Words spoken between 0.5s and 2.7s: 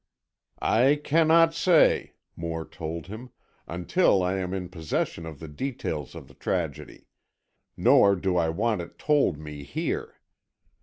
"I cannot say," Moore